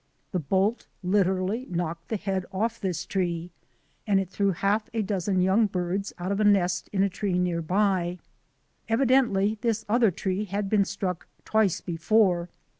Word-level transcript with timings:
The 0.31 0.39
bolt 0.39 0.87
literally 1.03 1.67
knocked 1.69 2.07
the 2.07 2.17
head 2.17 2.47
off 2.51 2.79
this 2.79 3.05
tree 3.05 3.51
and 4.07 4.19
it 4.19 4.31
threw 4.31 4.49
half 4.49 4.89
a 4.95 5.03
dozen 5.03 5.41
young 5.43 5.67
birds 5.67 6.11
out 6.17 6.31
of 6.31 6.39
a 6.39 6.43
nest 6.43 6.89
in 6.91 7.03
a 7.03 7.07
tree 7.07 7.37
near 7.37 7.61
by. 7.61 8.17
Evidently 8.89 9.59
this 9.61 9.85
other 9.87 10.09
tree 10.09 10.45
had 10.45 10.71
been 10.71 10.85
struck 10.85 11.27
twice 11.45 11.81
before. 11.81 12.49